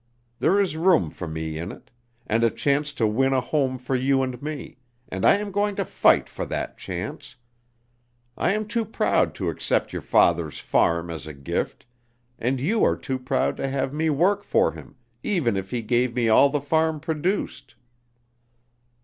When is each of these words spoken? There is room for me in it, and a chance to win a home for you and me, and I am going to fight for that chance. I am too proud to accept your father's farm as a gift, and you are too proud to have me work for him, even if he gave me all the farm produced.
There 0.39 0.59
is 0.59 0.75
room 0.75 1.11
for 1.11 1.27
me 1.27 1.59
in 1.59 1.71
it, 1.71 1.91
and 2.25 2.43
a 2.43 2.49
chance 2.49 2.91
to 2.93 3.05
win 3.05 3.33
a 3.33 3.39
home 3.39 3.77
for 3.77 3.95
you 3.95 4.23
and 4.23 4.41
me, 4.41 4.77
and 5.09 5.23
I 5.23 5.37
am 5.37 5.51
going 5.51 5.75
to 5.75 5.85
fight 5.85 6.27
for 6.27 6.43
that 6.47 6.75
chance. 6.75 7.35
I 8.35 8.53
am 8.53 8.67
too 8.67 8.83
proud 8.83 9.35
to 9.35 9.49
accept 9.51 9.93
your 9.93 10.01
father's 10.01 10.57
farm 10.59 11.11
as 11.11 11.27
a 11.27 11.35
gift, 11.35 11.85
and 12.39 12.59
you 12.59 12.83
are 12.83 12.97
too 12.97 13.19
proud 13.19 13.57
to 13.57 13.69
have 13.69 13.93
me 13.93 14.09
work 14.09 14.43
for 14.43 14.71
him, 14.71 14.95
even 15.21 15.55
if 15.55 15.69
he 15.69 15.83
gave 15.83 16.15
me 16.15 16.29
all 16.29 16.49
the 16.49 16.61
farm 16.61 16.99
produced. 16.99 17.75